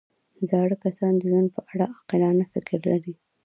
زاړه 0.49 0.75
کسان 0.83 1.13
د 1.17 1.21
ژوند 1.29 1.49
په 1.55 1.61
اړه 1.71 1.85
عاقلانه 1.95 2.43
فکر 2.53 2.77
لري 2.91 3.13